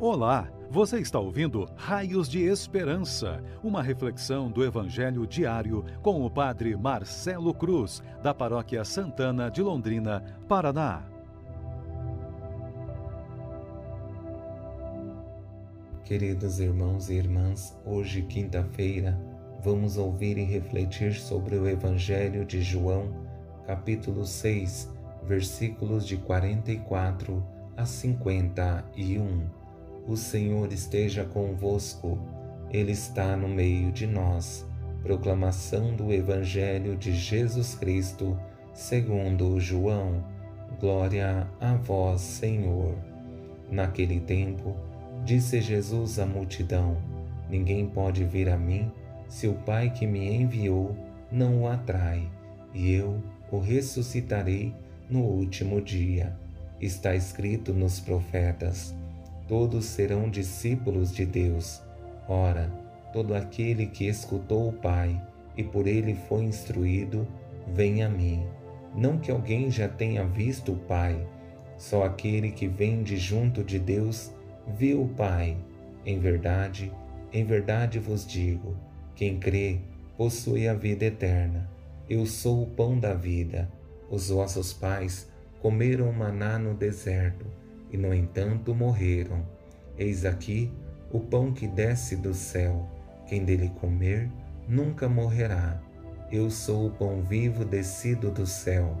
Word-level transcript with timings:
Olá, 0.00 0.50
você 0.68 0.98
está 0.98 1.20
ouvindo 1.20 1.68
Raios 1.76 2.28
de 2.28 2.42
Esperança, 2.42 3.40
uma 3.62 3.80
reflexão 3.80 4.50
do 4.50 4.64
Evangelho 4.64 5.24
diário 5.24 5.84
com 6.02 6.26
o 6.26 6.28
Padre 6.28 6.76
Marcelo 6.76 7.54
Cruz, 7.54 8.02
da 8.20 8.34
Paróquia 8.34 8.84
Santana 8.84 9.48
de 9.48 9.62
Londrina, 9.62 10.20
Paraná. 10.48 11.04
Queridos 16.04 16.58
irmãos 16.58 17.08
e 17.08 17.14
irmãs, 17.14 17.78
hoje, 17.86 18.22
quinta-feira, 18.22 19.16
vamos 19.62 19.96
ouvir 19.96 20.36
e 20.38 20.42
refletir 20.42 21.14
sobre 21.14 21.54
o 21.54 21.68
Evangelho 21.68 22.44
de 22.44 22.60
João, 22.60 23.14
capítulo 23.64 24.26
6, 24.26 24.92
versículos 25.22 26.04
de 26.04 26.16
44 26.16 27.46
a 27.76 27.86
51 27.86 29.63
o 30.06 30.16
Senhor 30.16 30.70
esteja 30.72 31.24
convosco, 31.24 32.18
Ele 32.70 32.92
está 32.92 33.36
no 33.36 33.48
meio 33.48 33.90
de 33.90 34.06
nós. 34.06 34.66
Proclamação 35.02 35.94
do 35.94 36.12
Evangelho 36.12 36.96
de 36.96 37.12
Jesus 37.12 37.74
Cristo, 37.74 38.38
segundo 38.72 39.58
João. 39.58 40.24
Glória 40.80 41.46
a 41.60 41.74
vós, 41.74 42.20
Senhor. 42.20 42.94
Naquele 43.70 44.20
tempo, 44.20 44.76
disse 45.24 45.60
Jesus 45.60 46.18
à 46.18 46.26
multidão: 46.26 46.98
Ninguém 47.48 47.86
pode 47.86 48.24
vir 48.24 48.48
a 48.48 48.56
mim 48.56 48.90
se 49.28 49.46
o 49.46 49.54
Pai 49.54 49.90
que 49.90 50.06
me 50.06 50.34
enviou 50.34 50.96
não 51.30 51.62
o 51.62 51.68
atrai, 51.68 52.30
e 52.74 52.92
eu 52.92 53.22
o 53.50 53.58
ressuscitarei 53.58 54.74
no 55.08 55.20
último 55.20 55.80
dia. 55.80 56.36
Está 56.80 57.14
escrito 57.14 57.72
nos 57.72 58.00
profetas 58.00 58.94
todos 59.46 59.84
serão 59.84 60.30
discípulos 60.30 61.12
de 61.12 61.26
Deus. 61.26 61.82
Ora, 62.28 62.72
todo 63.12 63.34
aquele 63.34 63.86
que 63.86 64.06
escutou 64.06 64.68
o 64.68 64.72
Pai 64.72 65.20
e 65.56 65.62
por 65.62 65.86
ele 65.86 66.14
foi 66.28 66.44
instruído, 66.44 67.26
vem 67.68 68.02
a 68.02 68.08
mim. 68.08 68.46
Não 68.94 69.18
que 69.18 69.30
alguém 69.30 69.70
já 69.70 69.88
tenha 69.88 70.24
visto 70.24 70.72
o 70.72 70.76
Pai, 70.76 71.26
só 71.76 72.04
aquele 72.04 72.50
que 72.50 72.66
vem 72.66 73.02
de 73.02 73.16
junto 73.16 73.62
de 73.62 73.78
Deus 73.78 74.32
viu 74.78 75.02
o 75.02 75.08
Pai. 75.08 75.56
Em 76.06 76.18
verdade, 76.18 76.92
em 77.32 77.44
verdade 77.44 77.98
vos 77.98 78.26
digo: 78.26 78.74
quem 79.14 79.38
crê 79.38 79.80
possui 80.16 80.68
a 80.68 80.74
vida 80.74 81.04
eterna. 81.04 81.68
Eu 82.08 82.26
sou 82.26 82.62
o 82.62 82.66
pão 82.66 82.98
da 82.98 83.14
vida. 83.14 83.70
Os 84.10 84.28
vossos 84.28 84.72
pais 84.72 85.26
comeram 85.60 86.12
maná 86.12 86.58
no 86.58 86.74
deserto 86.74 87.46
e, 87.94 87.96
no 87.96 88.12
entanto, 88.12 88.74
morreram. 88.74 89.46
Eis 89.96 90.24
aqui 90.24 90.68
o 91.12 91.20
pão 91.20 91.52
que 91.52 91.68
desce 91.68 92.16
do 92.16 92.34
céu. 92.34 92.88
Quem 93.24 93.44
dele 93.44 93.70
comer 93.80 94.28
nunca 94.68 95.08
morrerá. 95.08 95.80
Eu 96.32 96.50
sou 96.50 96.88
o 96.88 96.90
pão 96.90 97.22
vivo 97.22 97.64
descido 97.64 98.32
do 98.32 98.48
céu. 98.48 98.96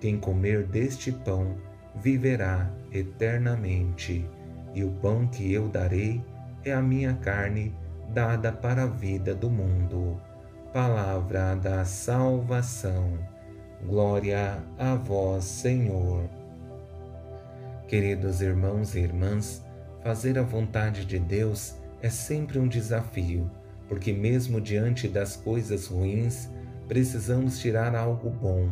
Quem 0.00 0.18
comer 0.18 0.66
deste 0.66 1.12
pão 1.12 1.56
viverá 1.94 2.68
eternamente. 2.90 4.28
E 4.74 4.82
o 4.82 4.90
pão 4.94 5.28
que 5.28 5.52
eu 5.52 5.68
darei 5.68 6.20
é 6.64 6.72
a 6.72 6.82
minha 6.82 7.14
carne 7.14 7.72
dada 8.08 8.50
para 8.50 8.82
a 8.82 8.88
vida 8.88 9.36
do 9.36 9.48
mundo. 9.48 10.20
Palavra 10.72 11.54
da 11.54 11.84
salvação. 11.84 13.20
Glória 13.86 14.58
a 14.76 14.96
vós, 14.96 15.44
Senhor. 15.44 16.35
Queridos 17.88 18.40
irmãos 18.40 18.96
e 18.96 18.98
irmãs, 18.98 19.64
fazer 20.02 20.36
a 20.40 20.42
vontade 20.42 21.04
de 21.04 21.20
Deus 21.20 21.76
é 22.02 22.10
sempre 22.10 22.58
um 22.58 22.66
desafio, 22.66 23.48
porque, 23.88 24.12
mesmo 24.12 24.60
diante 24.60 25.06
das 25.06 25.36
coisas 25.36 25.86
ruins, 25.86 26.50
precisamos 26.88 27.60
tirar 27.60 27.94
algo 27.94 28.28
bom 28.28 28.68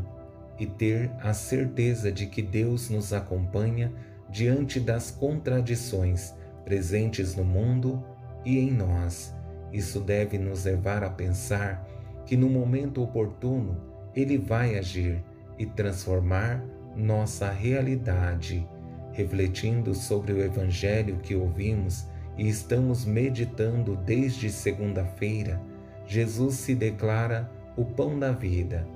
e 0.59 0.67
ter 0.67 1.13
a 1.21 1.33
certeza 1.33 2.11
de 2.11 2.27
que 2.27 2.43
Deus 2.43 2.91
nos 2.91 3.13
acompanha 3.13 3.93
diante 4.29 4.81
das 4.81 5.13
contradições 5.13 6.35
presentes 6.65 7.37
no 7.37 7.45
mundo 7.45 8.05
e 8.45 8.59
em 8.59 8.73
nós. 8.73 9.33
Isso 9.73 10.01
deve 10.01 10.39
nos 10.39 10.65
levar 10.65 11.05
a 11.05 11.11
pensar 11.11 11.87
que 12.27 12.37
no 12.37 12.51
momento 12.51 13.01
oportuno 13.01 13.81
Ele 14.13 14.37
vai 14.37 14.77
agir 14.77 15.23
e 15.57 15.65
transformar 15.65 16.65
nossa 16.97 17.49
realidade 17.49 18.67
refletindo 19.15 19.95
sobre 19.95 20.33
o 20.33 20.45
Evangelho 20.45 21.19
que 21.23 21.35
ouvimos 21.35 22.07
e 22.37 22.49
estamos 22.49 23.05
meditando 23.05 23.97
desde 23.97 24.51
segunda-feira, 24.51 25.61
Jesus 26.07 26.57
se 26.57 26.75
declara 26.75 27.51
o 27.77 27.85
pão 27.85 28.19
da 28.19 28.33
vida. 28.33 28.87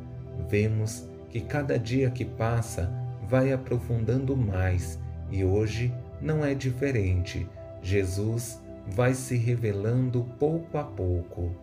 Vemos 0.48 1.08
que 1.30 1.40
cada 1.40 1.78
dia 1.78 2.10
que 2.10 2.24
passa 2.24 2.92
vai 3.28 3.52
aprofundando 3.52 4.36
mais 4.36 4.98
e 5.30 5.44
hoje 5.44 5.92
não 6.20 6.44
é 6.44 6.54
diferente. 6.54 7.46
Jesus 7.80 8.60
vai 8.86 9.14
se 9.14 9.36
revelando 9.36 10.24
pouco 10.38 10.78
a 10.78 10.84
pouco. 10.84 11.54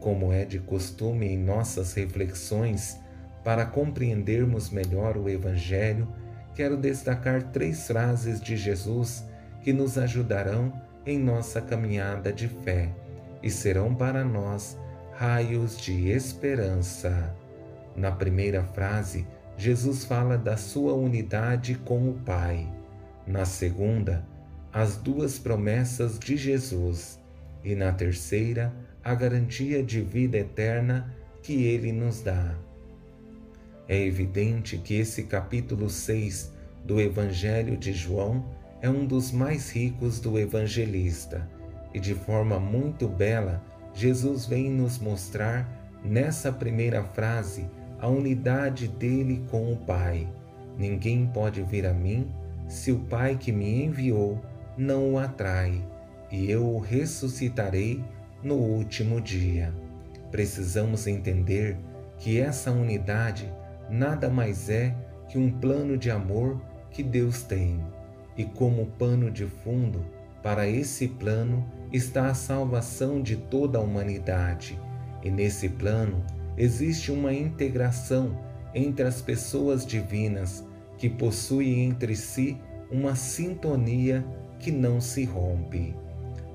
Como 0.00 0.32
é 0.32 0.44
de 0.44 0.58
costume 0.58 1.26
em 1.26 1.38
nossas 1.38 1.94
reflexões, 1.94 2.98
para 3.42 3.64
compreendermos 3.64 4.70
melhor 4.70 5.16
o 5.16 5.28
Evangelho, 5.28 6.08
quero 6.54 6.76
destacar 6.76 7.42
três 7.42 7.86
frases 7.86 8.40
de 8.40 8.56
Jesus 8.56 9.24
que 9.62 9.72
nos 9.72 9.98
ajudarão 9.98 10.72
em 11.06 11.18
nossa 11.18 11.60
caminhada 11.60 12.32
de 12.32 12.48
fé 12.48 12.90
e 13.42 13.50
serão 13.50 13.94
para 13.94 14.24
nós 14.24 14.78
raios 15.12 15.76
de 15.76 16.08
esperança. 16.10 17.34
Na 17.96 18.10
primeira 18.10 18.62
frase, 18.62 19.26
Jesus 19.56 20.04
fala 20.04 20.36
da 20.36 20.56
sua 20.56 20.94
unidade 20.94 21.74
com 21.76 22.08
o 22.08 22.14
Pai. 22.14 22.68
Na 23.26 23.44
segunda, 23.44 24.24
as 24.72 24.96
duas 24.96 25.38
promessas 25.38 26.18
de 26.18 26.36
Jesus. 26.36 27.20
E 27.62 27.74
na 27.74 27.92
terceira, 27.92 28.72
a 29.02 29.14
garantia 29.14 29.82
de 29.82 30.00
vida 30.00 30.36
eterna 30.36 31.14
que 31.42 31.64
ele 31.64 31.92
nos 31.92 32.20
dá. 32.20 32.54
É 33.86 34.00
evidente 34.02 34.78
que 34.78 34.94
esse 34.94 35.24
capítulo 35.24 35.90
6 35.90 36.52
do 36.84 37.00
Evangelho 37.00 37.76
de 37.76 37.92
João 37.92 38.44
é 38.80 38.88
um 38.88 39.04
dos 39.04 39.30
mais 39.30 39.70
ricos 39.70 40.20
do 40.20 40.38
evangelista 40.38 41.48
e 41.92 42.00
de 42.00 42.14
forma 42.14 42.58
muito 42.58 43.06
bela 43.06 43.62
Jesus 43.94 44.46
vem 44.46 44.70
nos 44.70 44.98
mostrar 44.98 45.68
nessa 46.04 46.50
primeira 46.50 47.02
frase 47.02 47.66
a 48.00 48.08
unidade 48.08 48.88
dele 48.88 49.44
com 49.50 49.72
o 49.72 49.76
Pai. 49.76 50.28
Ninguém 50.76 51.26
pode 51.26 51.62
vir 51.62 51.86
a 51.86 51.94
mim 51.94 52.26
se 52.66 52.90
o 52.90 53.00
Pai 53.00 53.36
que 53.36 53.52
me 53.52 53.84
enviou 53.84 54.40
não 54.76 55.12
o 55.12 55.18
atrai, 55.18 55.80
e 56.32 56.50
eu 56.50 56.66
o 56.66 56.80
ressuscitarei 56.80 58.02
no 58.42 58.56
último 58.56 59.20
dia. 59.20 59.72
Precisamos 60.30 61.06
entender 61.06 61.76
que 62.18 62.40
essa 62.40 62.72
unidade 62.72 63.48
nada 63.90 64.28
mais 64.28 64.68
é 64.68 64.94
que 65.28 65.38
um 65.38 65.50
plano 65.50 65.96
de 65.96 66.10
amor 66.10 66.60
que 66.90 67.02
Deus 67.02 67.42
tem. 67.42 67.80
E 68.36 68.44
como 68.44 68.86
pano 68.98 69.30
de 69.30 69.46
fundo 69.46 70.04
para 70.42 70.68
esse 70.68 71.08
plano 71.08 71.64
está 71.92 72.28
a 72.28 72.34
salvação 72.34 73.22
de 73.22 73.36
toda 73.36 73.78
a 73.78 73.80
humanidade. 73.80 74.78
E 75.22 75.30
nesse 75.30 75.68
plano 75.68 76.24
existe 76.56 77.10
uma 77.10 77.32
integração 77.32 78.38
entre 78.74 79.06
as 79.06 79.22
pessoas 79.22 79.86
divinas 79.86 80.64
que 80.98 81.08
possuem 81.08 81.84
entre 81.84 82.14
si 82.14 82.58
uma 82.90 83.14
sintonia 83.14 84.24
que 84.58 84.70
não 84.70 85.00
se 85.00 85.24
rompe. 85.24 85.94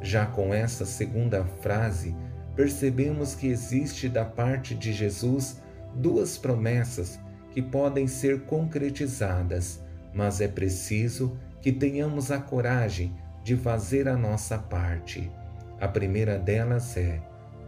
Já 0.01 0.25
com 0.25 0.53
essa 0.53 0.85
segunda 0.85 1.43
frase, 1.61 2.15
percebemos 2.55 3.35
que 3.35 3.47
existe 3.47 4.07
da 4.07 4.23
parte 4.23 4.75
de 4.75 4.93
Jesus 4.93 5.61
duas 5.95 6.37
promessas 6.37 7.19
que 7.51 7.61
podem 7.61 8.07
ser 8.07 8.41
concretizadas, 8.41 9.81
mas 10.13 10.41
é 10.41 10.47
preciso 10.47 11.37
que 11.61 11.71
tenhamos 11.71 12.31
a 12.31 12.39
coragem 12.39 13.15
de 13.43 13.55
fazer 13.55 14.07
a 14.07 14.15
nossa 14.15 14.57
parte. 14.57 15.31
A 15.79 15.87
primeira 15.87 16.37
delas 16.37 16.95
é: 16.97 17.21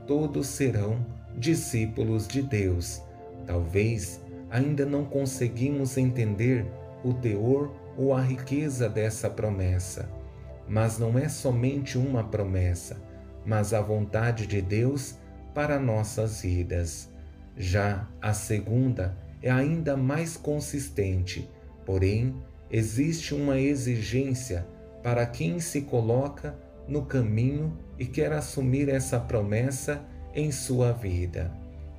todos 0.06 0.48
serão 0.48 1.06
discípulos 1.38 2.28
de 2.28 2.42
Deus. 2.42 3.02
Talvez 3.46 4.22
ainda 4.50 4.86
não 4.86 5.06
conseguimos 5.06 5.98
entender 5.98 6.66
o 7.04 7.14
teor 7.14 7.74
ou 7.98 8.14
a 8.14 8.22
riqueza 8.22 8.88
dessa 8.88 9.30
promessa, 9.30 10.10
mas 10.68 11.00
não 11.00 11.18
é 11.18 11.28
somente 11.28 11.98
uma 11.98 12.24
promessa, 12.24 13.02
mas 13.46 13.74
a 13.74 13.82
vontade 13.82 14.46
de 14.46 14.62
Deus 14.62 15.16
para 15.54 15.80
nossas 15.80 16.42
vidas. 16.42 17.10
Já 17.58 18.08
a 18.22 18.34
segunda 18.34 19.18
é 19.42 19.50
ainda 19.50 19.98
mais 19.98 20.38
consistente, 20.38 21.50
porém 21.86 22.36
existe 22.70 23.34
uma 23.34 23.60
exigência 23.60 24.66
para 25.04 25.26
quem 25.26 25.60
se 25.60 25.82
coloca 25.82 26.56
no 26.88 27.06
caminho 27.06 27.78
e 27.98 28.06
quer 28.06 28.32
assumir 28.32 28.90
essa 28.90 29.20
promessa 29.20 30.02
em 30.34 30.52
sua 30.52 30.92
vida. 30.92 31.52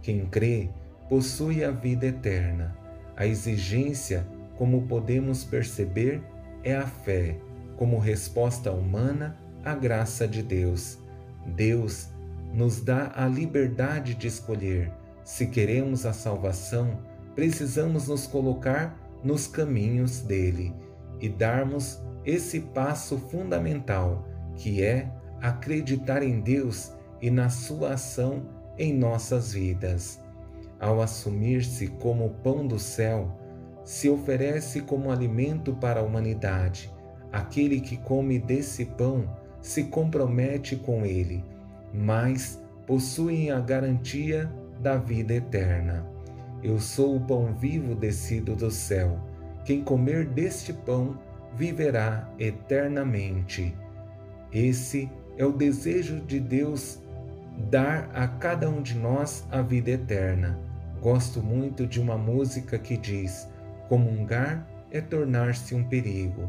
Quem 0.03 0.27
crê 0.27 0.69
possui 1.09 1.65
a 1.65 1.71
vida 1.71 2.07
eterna. 2.07 2.77
A 3.17 3.27
exigência, 3.27 4.27
como 4.57 4.83
podemos 4.87 5.45
perceber, 5.45 6.23
é 6.65 6.75
a 6.75 6.87
fé, 6.87 7.37
como 7.77 7.99
resposta 7.99 8.73
humana 8.73 9.37
à 9.65 9.75
graça 9.75 10.27
de 10.27 10.43
Deus. 10.43 10.99
Deus 11.47 12.09
nos 12.53 12.81
dá 12.81 13.13
a 13.15 13.27
liberdade 13.27 14.15
de 14.15 14.27
escolher. 14.27 14.93
Se 15.25 15.47
queremos 15.47 16.05
a 16.05 16.13
salvação, 16.13 16.99
precisamos 17.35 18.09
nos 18.09 18.27
colocar 18.27 18.99
nos 19.23 19.47
caminhos 19.47 20.21
dele 20.21 20.75
e 21.21 21.29
darmos 21.29 22.03
esse 22.25 22.61
passo 22.61 23.19
fundamental, 23.19 24.27
que 24.57 24.83
é 24.83 25.11
acreditar 25.41 26.23
em 26.23 26.41
Deus 26.41 26.93
e 27.21 27.31
na 27.31 27.49
sua 27.49 27.95
ação 27.95 28.43
em 28.77 28.93
nossas 28.93 29.53
vidas. 29.53 30.21
Ao 30.81 31.01
assumir-se 31.01 31.87
como 31.87 32.27
o 32.27 32.31
pão 32.31 32.67
do 32.67 32.79
céu, 32.79 33.39
se 33.85 34.09
oferece 34.09 34.81
como 34.81 35.11
alimento 35.11 35.75
para 35.75 36.01
a 36.01 36.03
humanidade. 36.03 36.93
Aquele 37.33 37.81
que 37.81 37.97
come 37.97 38.39
desse 38.39 38.85
pão 38.85 39.29
se 39.61 39.85
compromete 39.85 40.75
com 40.77 41.07
ele, 41.07 41.45
mas 41.95 42.61
possuem 42.87 43.51
a 43.51 43.61
garantia 43.61 44.53
da 44.81 44.97
vida 44.97 45.35
eterna. 45.35 46.07
Eu 46.63 46.79
sou 46.79 47.17
o 47.17 47.21
pão 47.21 47.53
vivo 47.55 47.95
descido 47.95 48.55
do 48.55 48.71
céu. 48.71 49.19
Quem 49.65 49.83
comer 49.83 50.27
deste 50.27 50.73
pão 50.73 51.19
viverá 51.55 52.29
eternamente. 52.39 53.75
Esse 54.53 55.11
é 55.37 55.45
o 55.45 55.53
desejo 55.53 56.21
de 56.21 56.39
Deus 56.39 57.01
dar 57.71 58.11
a 58.15 58.27
cada 58.27 58.69
um 58.69 58.83
de 58.83 58.97
nós 58.97 59.47
a 59.51 59.61
vida 59.63 59.91
eterna. 59.91 60.59
Gosto 61.01 61.43
muito 61.43 61.87
de 61.87 62.01
uma 62.01 62.17
música 62.17 62.79
que 62.79 62.97
diz: 62.97 63.49
comungar 63.89 64.67
é 64.91 65.01
tornar-se 65.01 65.75
um 65.75 65.83
perigo, 65.83 66.49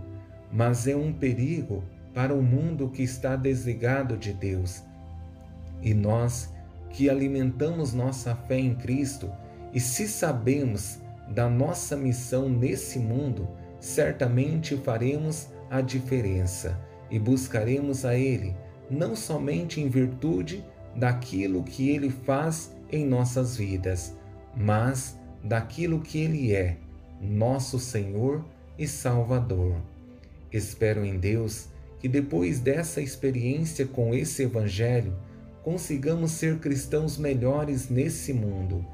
mas 0.51 0.87
é 0.87 0.95
um 0.95 1.11
perigo 1.11 1.83
para 2.13 2.33
o 2.33 2.41
mundo 2.41 2.89
que 2.89 3.01
está 3.01 3.35
desligado 3.35 4.15
de 4.15 4.31
Deus. 4.33 4.83
E 5.81 5.93
nós 5.93 6.52
que 6.93 7.09
alimentamos 7.09 7.93
nossa 7.93 8.35
fé 8.35 8.57
em 8.57 8.75
Cristo, 8.75 9.29
e 9.73 9.79
se 9.79 10.07
sabemos 10.07 10.99
da 11.27 11.49
nossa 11.49 11.97
missão 11.97 12.47
nesse 12.47 12.99
mundo, 12.99 13.49
certamente 13.79 14.77
faremos 14.77 15.47
a 15.69 15.81
diferença 15.81 16.79
e 17.09 17.17
buscaremos 17.17 18.05
a 18.05 18.15
Ele, 18.15 18.55
não 18.89 19.15
somente 19.15 19.81
em 19.81 19.89
virtude 19.89 20.63
daquilo 20.95 21.63
que 21.63 21.89
Ele 21.89 22.11
faz 22.11 22.71
em 22.91 23.05
nossas 23.05 23.57
vidas, 23.57 24.15
mas 24.55 25.17
daquilo 25.43 25.99
que 25.99 26.19
Ele 26.19 26.53
é, 26.53 26.77
nosso 27.19 27.79
Senhor 27.79 28.45
e 28.77 28.87
Salvador. 28.87 29.77
Espero 30.51 31.03
em 31.03 31.17
Deus 31.17 31.69
que 31.99 32.07
depois 32.07 32.59
dessa 32.59 33.01
experiência 33.01 33.87
com 33.87 34.13
esse 34.13 34.43
Evangelho, 34.43 35.15
consigamos 35.63 36.31
ser 36.31 36.59
cristãos 36.59 37.17
melhores 37.17 37.89
nesse 37.89 38.33
mundo, 38.33 38.85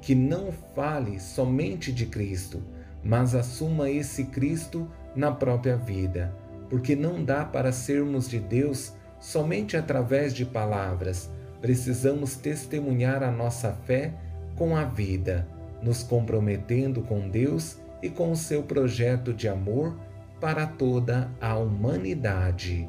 que 0.00 0.14
não 0.14 0.52
fale 0.74 1.18
somente 1.18 1.90
de 1.92 2.06
Cristo, 2.06 2.62
mas 3.02 3.34
assuma 3.34 3.90
esse 3.90 4.24
Cristo 4.24 4.86
na 5.16 5.32
própria 5.32 5.76
vida, 5.76 6.34
porque 6.68 6.94
não 6.94 7.24
dá 7.24 7.44
para 7.44 7.72
sermos 7.72 8.28
de 8.28 8.38
Deus 8.38 8.92
somente 9.18 9.76
através 9.76 10.32
de 10.32 10.44
palavras, 10.44 11.30
precisamos 11.60 12.36
testemunhar 12.36 13.22
a 13.22 13.32
nossa 13.32 13.72
fé 13.72 14.12
com 14.54 14.76
a 14.76 14.84
vida, 14.84 15.48
nos 15.82 16.02
comprometendo 16.02 17.02
com 17.02 17.28
Deus 17.28 17.78
e 18.02 18.08
com 18.08 18.30
o 18.30 18.36
seu 18.36 18.62
projeto 18.62 19.32
de 19.32 19.48
amor 19.48 19.96
para 20.40 20.66
toda 20.66 21.30
a 21.40 21.56
humanidade. 21.56 22.88